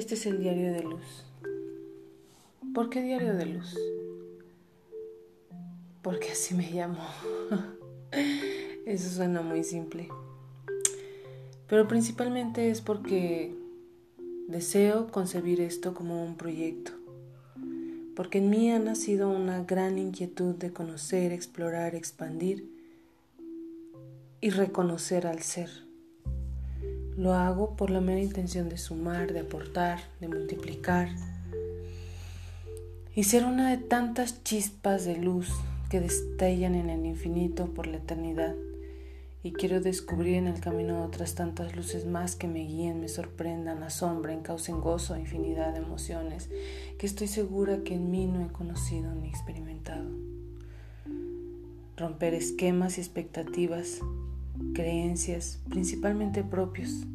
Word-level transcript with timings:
Este 0.00 0.14
es 0.14 0.24
el 0.24 0.40
diario 0.40 0.72
de 0.72 0.82
luz. 0.82 1.26
¿Por 2.72 2.88
qué 2.88 3.02
diario 3.02 3.36
de 3.36 3.44
luz? 3.44 3.76
Porque 6.00 6.30
así 6.30 6.54
me 6.54 6.70
llamo. 6.70 7.06
Eso 8.86 9.10
suena 9.10 9.42
muy 9.42 9.62
simple. 9.62 10.08
Pero 11.68 11.86
principalmente 11.86 12.70
es 12.70 12.80
porque 12.80 13.54
deseo 14.48 15.08
concebir 15.08 15.60
esto 15.60 15.92
como 15.92 16.24
un 16.24 16.38
proyecto. 16.38 16.92
Porque 18.16 18.38
en 18.38 18.48
mí 18.48 18.72
ha 18.72 18.78
nacido 18.78 19.28
una 19.28 19.64
gran 19.64 19.98
inquietud 19.98 20.54
de 20.54 20.72
conocer, 20.72 21.30
explorar, 21.30 21.94
expandir 21.94 22.64
y 24.40 24.48
reconocer 24.48 25.26
al 25.26 25.42
ser. 25.42 25.89
Lo 27.20 27.34
hago 27.34 27.76
por 27.76 27.90
la 27.90 28.00
mera 28.00 28.22
intención 28.22 28.70
de 28.70 28.78
sumar, 28.78 29.34
de 29.34 29.40
aportar, 29.40 30.00
de 30.22 30.28
multiplicar 30.28 31.10
y 33.14 33.24
ser 33.24 33.44
una 33.44 33.68
de 33.68 33.76
tantas 33.76 34.42
chispas 34.42 35.04
de 35.04 35.18
luz 35.18 35.52
que 35.90 36.00
destellan 36.00 36.74
en 36.74 36.88
el 36.88 37.04
infinito 37.04 37.74
por 37.74 37.86
la 37.88 37.98
eternidad. 37.98 38.54
Y 39.42 39.52
quiero 39.52 39.82
descubrir 39.82 40.36
en 40.36 40.46
el 40.46 40.60
camino 40.60 41.04
otras 41.04 41.34
tantas 41.34 41.76
luces 41.76 42.06
más 42.06 42.36
que 42.36 42.48
me 42.48 42.60
guíen, 42.60 43.02
me 43.02 43.08
sorprendan, 43.08 43.82
asombren, 43.82 44.40
causen 44.40 44.80
gozo, 44.80 45.14
infinidad 45.14 45.74
de 45.74 45.80
emociones 45.80 46.48
que 46.98 47.04
estoy 47.04 47.28
segura 47.28 47.82
que 47.84 47.96
en 47.96 48.10
mí 48.10 48.24
no 48.28 48.46
he 48.46 48.48
conocido 48.48 49.14
ni 49.14 49.28
experimentado. 49.28 50.08
Romper 51.98 52.32
esquemas 52.32 52.96
y 52.96 53.02
expectativas 53.02 54.00
creencias, 54.74 55.60
principalmente 55.68 56.42
propios 56.42 57.06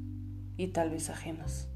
y 0.58 0.68
tal 0.68 0.90
vez 0.90 1.10
ajenos. 1.10 1.68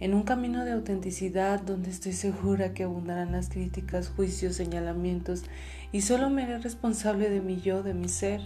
En 0.00 0.14
un 0.14 0.22
camino 0.22 0.64
de 0.64 0.72
autenticidad 0.72 1.60
donde 1.60 1.90
estoy 1.90 2.12
segura 2.12 2.72
que 2.72 2.84
abundarán 2.84 3.32
las 3.32 3.50
críticas, 3.50 4.08
juicios, 4.08 4.56
señalamientos 4.56 5.44
y 5.92 6.00
solo 6.00 6.30
me 6.30 6.42
haré 6.42 6.58
responsable 6.58 7.28
de 7.28 7.42
mi 7.42 7.60
yo, 7.60 7.82
de 7.82 7.92
mi 7.92 8.08
ser. 8.08 8.40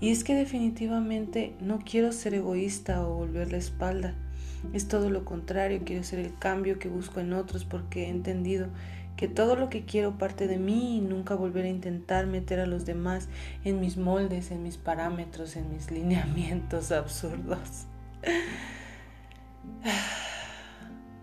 Y 0.00 0.10
es 0.10 0.22
que 0.22 0.36
definitivamente 0.36 1.54
no 1.60 1.80
quiero 1.80 2.12
ser 2.12 2.34
egoísta 2.34 3.04
o 3.04 3.16
volver 3.16 3.50
la 3.50 3.58
espalda. 3.58 4.14
Es 4.72 4.86
todo 4.86 5.10
lo 5.10 5.24
contrario, 5.24 5.82
quiero 5.84 6.04
ser 6.04 6.20
el 6.20 6.32
cambio 6.38 6.78
que 6.78 6.88
busco 6.88 7.18
en 7.18 7.32
otros 7.32 7.64
porque 7.64 8.04
he 8.04 8.08
entendido 8.08 8.68
que 9.18 9.26
todo 9.26 9.56
lo 9.56 9.68
que 9.68 9.84
quiero 9.84 10.16
parte 10.16 10.46
de 10.46 10.58
mí 10.58 10.98
y 10.98 11.00
nunca 11.00 11.34
volver 11.34 11.64
a 11.64 11.68
intentar 11.68 12.28
meter 12.28 12.60
a 12.60 12.66
los 12.66 12.86
demás 12.86 13.28
en 13.64 13.80
mis 13.80 13.96
moldes, 13.96 14.52
en 14.52 14.62
mis 14.62 14.76
parámetros, 14.76 15.56
en 15.56 15.72
mis 15.72 15.90
lineamientos 15.90 16.92
absurdos. 16.92 17.86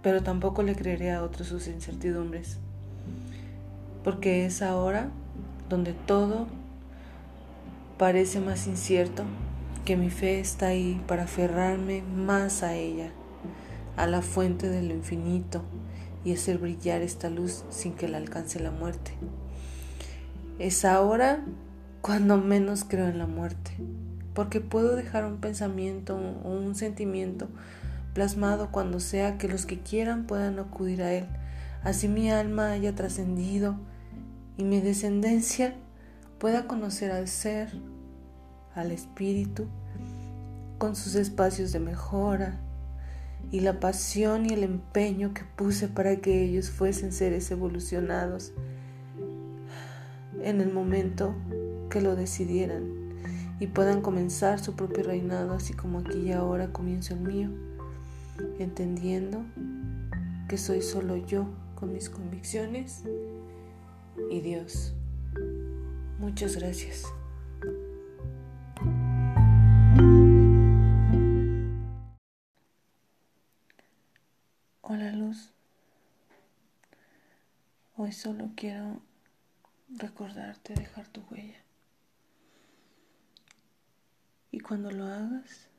Pero 0.03 0.23
tampoco 0.23 0.61
le 0.61 0.75
creeré 0.75 1.13
a 1.13 1.23
otros 1.23 1.47
sus 1.47 1.67
incertidumbres, 1.67 2.57
porque 4.03 4.45
es 4.45 4.61
ahora 4.61 5.09
donde 5.69 5.93
todo 5.93 6.47
parece 7.97 8.41
más 8.41 8.67
incierto, 8.67 9.23
que 9.85 9.95
mi 9.95 10.09
fe 10.09 10.41
está 10.41 10.67
ahí 10.67 11.01
para 11.07 11.23
aferrarme 11.23 12.01
más 12.01 12.61
a 12.61 12.75
ella, 12.75 13.11
a 13.95 14.05
la 14.05 14.21
fuente 14.21 14.67
de 14.67 14.83
lo 14.83 14.93
infinito, 14.93 15.63
y 16.25 16.33
hacer 16.33 16.57
brillar 16.57 17.01
esta 17.01 17.29
luz 17.29 17.63
sin 17.69 17.93
que 17.93 18.09
la 18.09 18.17
alcance 18.17 18.59
la 18.59 18.71
muerte. 18.71 19.13
Es 20.59 20.83
ahora 20.83 21.45
cuando 22.01 22.37
menos 22.37 22.83
creo 22.83 23.07
en 23.07 23.19
la 23.19 23.27
muerte, 23.27 23.71
porque 24.33 24.59
puedo 24.59 24.95
dejar 24.95 25.23
un 25.25 25.37
pensamiento 25.37 26.17
o 26.43 26.49
un 26.49 26.75
sentimiento 26.75 27.47
plasmado 28.13 28.71
cuando 28.71 28.99
sea 28.99 29.37
que 29.37 29.47
los 29.47 29.65
que 29.65 29.79
quieran 29.79 30.25
puedan 30.25 30.57
acudir 30.59 31.03
a 31.03 31.13
él. 31.13 31.27
Así 31.83 32.07
mi 32.07 32.31
alma 32.31 32.71
haya 32.71 32.95
trascendido 32.95 33.75
y 34.57 34.63
mi 34.63 34.81
descendencia 34.81 35.75
pueda 36.39 36.67
conocer 36.67 37.11
al 37.11 37.27
ser, 37.27 37.69
al 38.73 38.91
espíritu, 38.91 39.67
con 40.77 40.95
sus 40.95 41.15
espacios 41.15 41.71
de 41.71 41.79
mejora, 41.79 42.59
y 43.51 43.61
la 43.61 43.79
pasión 43.79 44.45
y 44.45 44.53
el 44.53 44.63
empeño 44.63 45.33
que 45.33 45.43
puse 45.55 45.87
para 45.87 46.17
que 46.17 46.43
ellos 46.43 46.69
fuesen 46.69 47.11
seres 47.11 47.49
evolucionados 47.51 48.53
en 50.41 50.61
el 50.61 50.71
momento 50.71 51.35
que 51.89 52.01
lo 52.01 52.15
decidieran 52.15 53.05
y 53.59 53.67
puedan 53.67 54.01
comenzar 54.01 54.59
su 54.59 54.75
propio 54.75 55.03
reinado 55.03 55.53
así 55.53 55.73
como 55.73 55.99
aquí 55.99 56.19
y 56.19 56.31
ahora 56.31 56.71
comienzo 56.71 57.13
el 57.13 57.21
mío, 57.21 57.49
entendiendo 58.59 59.43
que 60.49 60.57
soy 60.57 60.81
solo 60.81 61.15
yo 61.17 61.47
con 61.75 61.93
mis 61.93 62.09
convicciones 62.09 63.03
y 64.29 64.41
Dios. 64.41 64.93
Muchas 66.19 66.57
gracias. 66.57 67.05
Hola 74.87 75.11
Luz, 75.11 75.49
hoy 77.95 78.11
solo 78.11 78.51
quiero 78.55 79.01
recordarte 79.89 80.75
dejar 80.75 81.07
tu 81.07 81.21
huella. 81.21 81.57
Y 84.51 84.59
cuando 84.59 84.91
lo 84.91 85.05
hagas, 85.05 85.69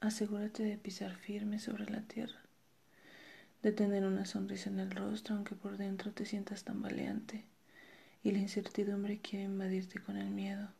asegúrate 0.00 0.64
de 0.64 0.76
pisar 0.78 1.14
firme 1.14 1.60
sobre 1.60 1.88
la 1.88 2.00
tierra, 2.00 2.40
de 3.62 3.70
tener 3.70 4.04
una 4.04 4.26
sonrisa 4.26 4.68
en 4.68 4.80
el 4.80 4.90
rostro 4.90 5.36
aunque 5.36 5.54
por 5.54 5.76
dentro 5.76 6.10
te 6.10 6.26
sientas 6.26 6.64
tambaleante 6.64 7.46
y 8.24 8.32
la 8.32 8.40
incertidumbre 8.40 9.20
quiere 9.20 9.44
invadirte 9.44 10.02
con 10.02 10.16
el 10.16 10.30
miedo. 10.30 10.70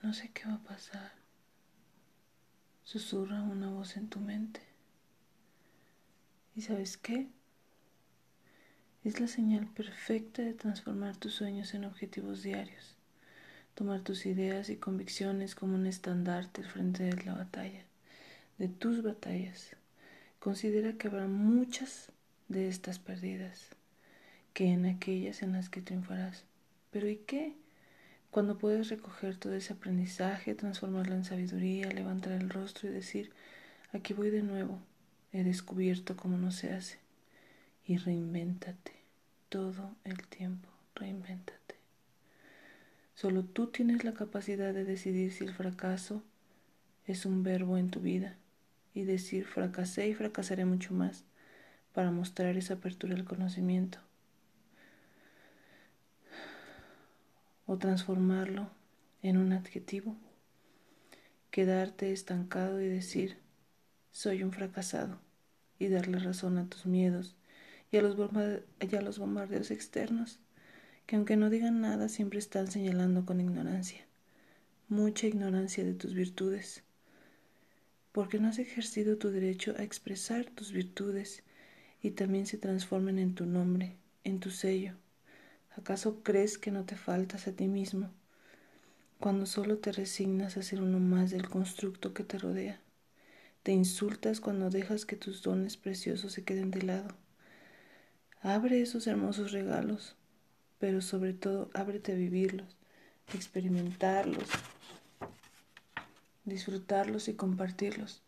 No 0.00 0.14
sé 0.14 0.30
qué 0.32 0.48
va 0.48 0.54
a 0.54 0.64
pasar. 0.64 1.12
Susurra 2.84 3.42
una 3.42 3.68
voz 3.68 3.98
en 3.98 4.08
tu 4.08 4.18
mente. 4.18 4.69
¿Y 6.54 6.62
sabes 6.62 6.96
qué? 6.96 7.28
Es 9.04 9.20
la 9.20 9.28
señal 9.28 9.66
perfecta 9.68 10.42
de 10.42 10.52
transformar 10.52 11.16
tus 11.16 11.34
sueños 11.34 11.74
en 11.74 11.84
objetivos 11.84 12.42
diarios, 12.42 12.96
tomar 13.74 14.00
tus 14.00 14.26
ideas 14.26 14.68
y 14.68 14.76
convicciones 14.76 15.54
como 15.54 15.76
un 15.76 15.86
estandarte 15.86 16.62
frente 16.64 17.04
de 17.04 17.22
la 17.24 17.34
batalla, 17.34 17.84
de 18.58 18.68
tus 18.68 19.02
batallas. 19.02 19.76
Considera 20.38 20.94
que 20.94 21.08
habrá 21.08 21.28
muchas 21.28 22.12
de 22.48 22.68
estas 22.68 22.98
perdidas, 22.98 23.68
que 24.52 24.72
en 24.72 24.86
aquellas 24.86 25.42
en 25.42 25.52
las 25.52 25.70
que 25.70 25.82
triunfarás. 25.82 26.44
Pero 26.90 27.08
¿y 27.08 27.16
qué? 27.16 27.54
Cuando 28.30 28.58
puedes 28.58 28.88
recoger 28.88 29.36
todo 29.36 29.54
ese 29.54 29.72
aprendizaje, 29.72 30.54
transformarlo 30.54 31.14
en 31.14 31.24
sabiduría, 31.24 31.90
levantar 31.90 32.32
el 32.32 32.50
rostro 32.50 32.88
y 32.88 32.92
decir, 32.92 33.32
aquí 33.92 34.14
voy 34.14 34.30
de 34.30 34.42
nuevo, 34.42 34.80
he 35.32 35.44
descubierto 35.44 36.16
cómo 36.16 36.36
no 36.36 36.50
se 36.50 36.72
hace. 36.72 36.98
Y 37.86 37.96
reinvéntate 37.96 38.92
todo 39.48 39.94
el 40.04 40.26
tiempo, 40.28 40.68
reinvéntate. 40.94 41.76
Solo 43.14 43.44
tú 43.44 43.66
tienes 43.66 44.04
la 44.04 44.14
capacidad 44.14 44.72
de 44.72 44.84
decidir 44.84 45.32
si 45.32 45.44
el 45.44 45.52
fracaso 45.52 46.22
es 47.06 47.26
un 47.26 47.42
verbo 47.42 47.76
en 47.76 47.90
tu 47.90 48.00
vida 48.00 48.36
y 48.94 49.02
decir 49.02 49.44
fracasé 49.44 50.08
y 50.08 50.14
fracasaré 50.14 50.64
mucho 50.64 50.94
más 50.94 51.24
para 51.92 52.10
mostrar 52.10 52.56
esa 52.56 52.74
apertura 52.74 53.14
al 53.14 53.24
conocimiento. 53.24 53.98
O 57.66 57.76
transformarlo 57.78 58.70
en 59.22 59.36
un 59.36 59.52
adjetivo, 59.52 60.16
quedarte 61.50 62.12
estancado 62.12 62.80
y 62.80 62.88
decir 62.88 63.36
soy 64.12 64.42
un 64.42 64.52
fracasado 64.52 65.20
y 65.78 65.88
darle 65.88 66.18
razón 66.18 66.58
a 66.58 66.68
tus 66.68 66.86
miedos 66.86 67.36
y 67.90 67.96
a 67.96 68.02
los, 68.02 68.16
los 68.16 69.18
bombardeos 69.18 69.70
externos, 69.70 70.38
que 71.06 71.16
aunque 71.16 71.36
no 71.36 71.50
digan 71.50 71.80
nada 71.80 72.08
siempre 72.08 72.38
están 72.38 72.70
señalando 72.70 73.24
con 73.24 73.40
ignorancia, 73.40 74.04
mucha 74.88 75.26
ignorancia 75.26 75.84
de 75.84 75.94
tus 75.94 76.14
virtudes, 76.14 76.82
porque 78.12 78.38
no 78.38 78.48
has 78.48 78.58
ejercido 78.58 79.16
tu 79.16 79.30
derecho 79.30 79.74
a 79.78 79.82
expresar 79.82 80.46
tus 80.46 80.72
virtudes 80.72 81.42
y 82.02 82.10
también 82.12 82.46
se 82.46 82.58
transformen 82.58 83.18
en 83.18 83.34
tu 83.34 83.46
nombre, 83.46 83.96
en 84.24 84.40
tu 84.40 84.50
sello. 84.50 84.94
¿Acaso 85.76 86.22
crees 86.22 86.58
que 86.58 86.70
no 86.70 86.84
te 86.84 86.96
faltas 86.96 87.46
a 87.46 87.52
ti 87.52 87.68
mismo 87.68 88.10
cuando 89.18 89.46
solo 89.46 89.78
te 89.78 89.92
resignas 89.92 90.56
a 90.56 90.62
ser 90.62 90.82
uno 90.82 90.98
más 90.98 91.30
del 91.30 91.48
constructo 91.48 92.12
que 92.12 92.24
te 92.24 92.38
rodea? 92.38 92.80
Te 93.62 93.72
insultas 93.72 94.40
cuando 94.40 94.70
dejas 94.70 95.04
que 95.04 95.16
tus 95.16 95.42
dones 95.42 95.76
preciosos 95.76 96.32
se 96.32 96.44
queden 96.44 96.70
de 96.70 96.80
lado. 96.80 97.14
Abre 98.40 98.80
esos 98.80 99.06
hermosos 99.06 99.52
regalos, 99.52 100.16
pero 100.78 101.02
sobre 101.02 101.34
todo 101.34 101.70
ábrete 101.74 102.12
a 102.12 102.14
vivirlos, 102.14 102.78
experimentarlos, 103.34 104.48
disfrutarlos 106.46 107.28
y 107.28 107.34
compartirlos. 107.34 108.22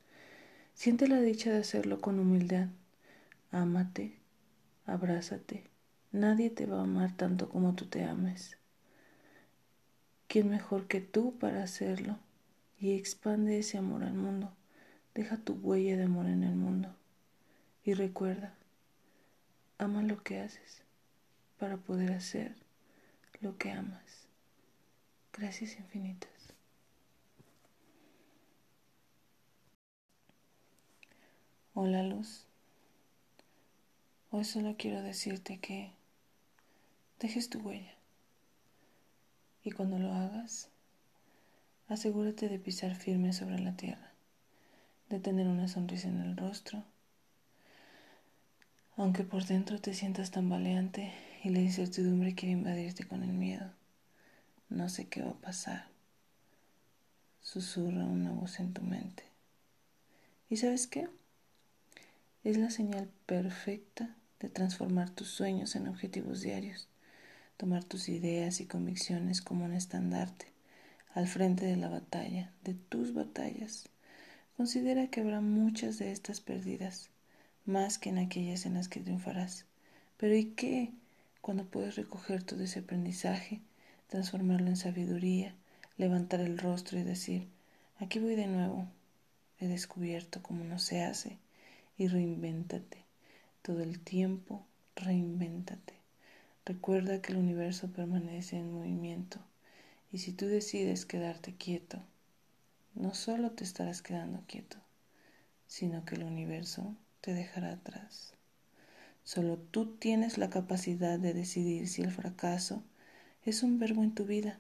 Siente 0.75 1.09
la 1.09 1.21
dicha 1.21 1.51
de 1.51 1.61
hacerlo 1.61 2.03
con 2.03 2.19
humildad. 2.19 2.69
Ámate, 3.51 4.19
abrázate. 4.85 5.65
Nadie 6.13 6.51
te 6.51 6.67
va 6.67 6.81
a 6.81 6.83
amar 6.83 7.17
tanto 7.17 7.49
como 7.49 7.75
tú 7.75 7.87
te 7.87 8.05
ames. 8.05 8.59
¿Quién 10.29 10.51
mejor 10.51 10.87
que 10.89 11.01
tú 11.01 11.39
para 11.39 11.63
hacerlo? 11.63 12.19
Y 12.79 12.93
expande 12.93 13.59
ese 13.59 13.79
amor 13.79 14.05
al 14.05 14.15
mundo. 14.15 14.53
Deja 15.15 15.37
tu 15.37 15.55
huella 15.55 15.97
de 15.97 16.05
amor 16.05 16.27
en 16.27 16.43
el 16.43 16.55
mundo. 16.55 16.95
Y 17.85 17.95
recuerda, 17.95 18.55
ama 19.79 20.03
lo 20.03 20.23
que 20.23 20.41
haces 20.41 20.83
para 21.59 21.77
poder 21.77 22.13
hacer 22.13 22.55
lo 23.41 23.59
que 23.59 23.71
amas. 23.71 24.29
Gracias 25.33 25.77
infinitas. 25.79 26.31
Hola 31.75 32.03
luz. 32.03 32.45
Hoy 34.31 34.45
solo 34.45 34.77
quiero 34.79 35.03
decirte 35.03 35.59
que 35.59 35.93
dejes 37.19 37.51
tu 37.51 37.61
huella. 37.61 37.95
Y 39.65 39.73
cuando 39.73 39.99
lo 39.99 40.13
hagas, 40.13 40.69
asegúrate 41.89 42.49
de 42.49 42.59
pisar 42.59 42.95
firme 42.95 43.33
sobre 43.33 43.59
la 43.59 43.77
tierra, 43.77 44.12
de 45.13 45.21
tener 45.21 45.47
una 45.47 45.69
sonrisa 45.69 46.09
en 46.09 46.21
el 46.21 46.37
rostro, 46.39 46.83
aunque 48.97 49.25
por 49.25 49.45
dentro 49.45 49.79
te 49.79 49.93
sientas 49.93 50.31
tambaleante 50.31 51.13
y 51.45 51.51
la 51.51 51.61
incertidumbre 51.61 52.35
quiere 52.35 52.53
invadirte 52.53 53.05
con 53.05 53.23
el 53.23 53.33
miedo. 53.33 53.71
No 54.71 54.89
sé 54.89 55.09
qué 55.09 55.23
va 55.23 55.33
a 55.33 55.41
pasar. 55.41 55.89
Susurra 57.43 58.05
una 58.05 58.33
voz 58.33 58.59
en 58.59 58.73
tu 58.73 58.81
mente. 58.81 59.25
¿Y 60.49 60.57
sabes 60.57 60.87
qué? 60.87 61.09
Es 62.43 62.57
la 62.57 62.71
señal 62.71 63.11
perfecta 63.27 64.17
de 64.41 64.49
transformar 64.49 65.11
tus 65.11 65.29
sueños 65.29 65.77
en 65.77 65.89
objetivos 65.89 66.41
diarios, 66.41 66.89
tomar 67.59 67.85
tus 67.85 68.09
ideas 68.09 68.61
y 68.61 68.67
convicciones 68.67 69.43
como 69.43 69.67
un 69.67 69.75
estandarte 69.75 70.47
al 71.15 71.29
frente 71.29 71.67
de 71.67 71.77
la 71.77 71.91
batalla, 71.91 72.51
de 72.65 72.73
tus 72.73 73.13
batallas. 73.13 73.91
Considera 74.57 75.09
que 75.09 75.21
habrá 75.21 75.41
muchas 75.41 75.99
de 75.99 76.13
estas 76.13 76.41
perdidas, 76.41 77.09
más 77.65 77.99
que 77.99 78.11
en 78.11 78.19
aquellas 78.19 78.67
en 78.67 78.75
las 78.75 78.89
que 78.89 79.01
triunfarás. 79.01 79.65
Pero 80.19 80.37
¿y 80.37 80.47
qué 80.47 80.93
cuando 81.41 81.65
puedes 81.65 81.97
recoger 81.97 82.43
todo 82.43 82.63
ese 82.63 82.81
aprendizaje, 82.81 83.61
transformarlo 84.09 84.69
en 84.69 84.77
sabiduría, 84.77 85.55
levantar 85.97 86.41
el 86.41 86.59
rostro 86.59 86.99
y 86.99 87.03
decir, 87.03 87.49
aquí 87.99 88.19
voy 88.19 88.35
de 88.35 88.47
nuevo, 88.47 88.87
he 89.59 89.69
descubierto 89.69 90.43
cómo 90.43 90.65
no 90.65 90.79
se 90.79 91.03
hace 91.03 91.39
y 91.97 92.09
reinvéntate? 92.09 92.99
Todo 93.63 93.81
el 93.81 94.01
tiempo, 94.01 94.67
reinvéntate. 94.97 95.95
Recuerda 96.67 97.23
que 97.23 97.33
el 97.33 97.39
universo 97.39 97.91
permanece 97.91 98.59
en 98.59 98.73
movimiento 98.73 99.39
y 100.13 100.19
si 100.19 100.33
tú 100.33 100.47
decides 100.47 101.07
quedarte 101.07 101.55
quieto, 101.55 102.03
no 102.95 103.15
solo 103.15 103.53
te 103.53 103.65
estarás 103.65 104.03
quedando 104.03 104.43
quieto, 104.47 104.77
sino 105.67 106.05
que 106.05 106.15
el 106.17 106.25
universo 106.25 106.95
te 107.21 107.35
dejará 107.35 107.73
atrás. 107.73 108.35
Solo 109.25 109.57
tú 109.59 109.97
tienes 109.97 110.39
la 110.39 110.51
capacidad 110.51 111.19
de 111.19 111.35
decidir 111.35 111.89
si 111.89 112.03
el 112.03 112.11
fracaso 112.11 112.83
es 113.45 113.63
un 113.63 113.79
verbo 113.79 114.03
en 114.03 114.15
tu 114.15 114.25
vida 114.25 114.59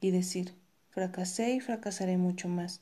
y 0.00 0.10
decir, 0.10 0.54
fracasé 0.90 1.52
y 1.52 1.60
fracasaré 1.60 2.16
mucho 2.16 2.48
más 2.48 2.80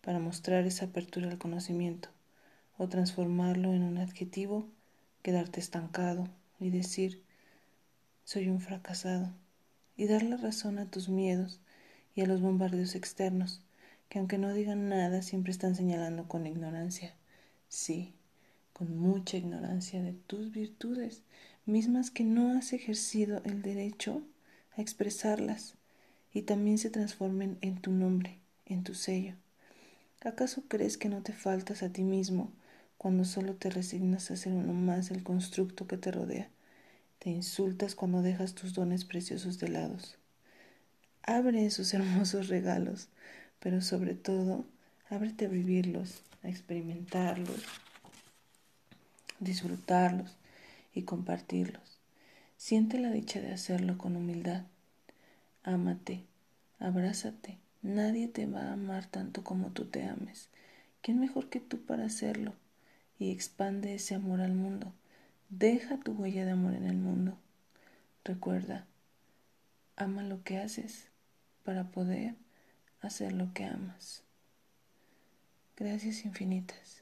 para 0.00 0.18
mostrar 0.18 0.66
esa 0.66 0.86
apertura 0.86 1.30
al 1.30 1.38
conocimiento 1.38 2.08
o 2.78 2.88
transformarlo 2.88 3.72
en 3.74 3.82
un 3.82 3.98
adjetivo 3.98 4.66
quedarte 5.22 5.60
estancado 5.60 6.28
y 6.58 6.70
decir, 6.70 7.22
soy 8.24 8.48
un 8.48 8.60
fracasado, 8.60 9.30
y 9.96 10.06
dar 10.06 10.22
la 10.22 10.36
razón 10.36 10.78
a 10.78 10.86
tus 10.86 11.08
miedos 11.08 11.60
y 12.14 12.22
a 12.22 12.26
los 12.26 12.40
bombardeos 12.40 12.94
externos, 12.94 13.62
que 14.12 14.18
aunque 14.18 14.36
no 14.36 14.52
digan 14.52 14.90
nada, 14.90 15.22
siempre 15.22 15.52
están 15.52 15.74
señalando 15.74 16.28
con 16.28 16.46
ignorancia. 16.46 17.14
Sí, 17.70 18.12
con 18.74 18.98
mucha 18.98 19.38
ignorancia 19.38 20.02
de 20.02 20.12
tus 20.12 20.52
virtudes, 20.52 21.22
mismas 21.64 22.10
que 22.10 22.22
no 22.22 22.52
has 22.52 22.74
ejercido 22.74 23.40
el 23.46 23.62
derecho 23.62 24.20
a 24.76 24.82
expresarlas, 24.82 25.76
y 26.30 26.42
también 26.42 26.76
se 26.76 26.90
transformen 26.90 27.56
en 27.62 27.80
tu 27.80 27.90
nombre, 27.90 28.38
en 28.66 28.84
tu 28.84 28.92
sello. 28.92 29.34
¿Acaso 30.20 30.64
crees 30.68 30.98
que 30.98 31.08
no 31.08 31.22
te 31.22 31.32
faltas 31.32 31.82
a 31.82 31.88
ti 31.88 32.02
mismo 32.02 32.52
cuando 32.98 33.24
solo 33.24 33.54
te 33.54 33.70
resignas 33.70 34.30
a 34.30 34.36
ser 34.36 34.52
uno 34.52 34.74
más 34.74 35.08
del 35.08 35.22
constructo 35.22 35.86
que 35.86 35.96
te 35.96 36.12
rodea. 36.12 36.50
Te 37.18 37.30
insultas 37.30 37.94
cuando 37.94 38.20
dejas 38.20 38.54
tus 38.54 38.74
dones 38.74 39.06
preciosos 39.06 39.58
de 39.58 39.68
lado. 39.68 39.96
Abre 41.22 41.64
esos 41.64 41.94
hermosos 41.94 42.48
regalos, 42.48 43.08
pero 43.62 43.80
sobre 43.80 44.14
todo, 44.14 44.64
ábrete 45.08 45.46
a 45.46 45.48
vivirlos, 45.48 46.22
a 46.42 46.48
experimentarlos, 46.48 47.64
disfrutarlos 49.40 50.36
y 50.94 51.02
compartirlos. 51.02 51.98
Siente 52.56 52.98
la 52.98 53.10
dicha 53.10 53.40
de 53.40 53.52
hacerlo 53.52 53.96
con 53.98 54.16
humildad. 54.16 54.64
Ámate, 55.62 56.24
abrázate. 56.78 57.58
Nadie 57.82 58.28
te 58.28 58.46
va 58.46 58.62
a 58.62 58.72
amar 58.74 59.06
tanto 59.06 59.42
como 59.42 59.70
tú 59.70 59.86
te 59.86 60.04
ames. 60.04 60.48
¿Quién 61.00 61.18
mejor 61.18 61.48
que 61.48 61.60
tú 61.60 61.80
para 61.80 62.04
hacerlo? 62.04 62.54
y 63.22 63.30
expande 63.30 63.94
ese 63.94 64.16
amor 64.16 64.40
al 64.40 64.52
mundo. 64.52 64.92
Deja 65.48 65.96
tu 65.96 66.10
huella 66.10 66.44
de 66.44 66.50
amor 66.50 66.74
en 66.74 66.86
el 66.86 66.96
mundo. 66.96 67.38
Recuerda, 68.24 68.84
ama 69.94 70.24
lo 70.24 70.42
que 70.42 70.58
haces 70.58 71.06
para 71.62 71.84
poder 71.84 72.34
hacer 73.02 73.32
lo 73.32 73.52
que 73.52 73.64
amas. 73.64 74.22
Gracias 75.76 76.24
infinitas. 76.24 77.01